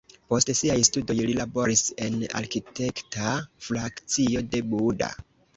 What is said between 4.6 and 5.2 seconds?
Buda.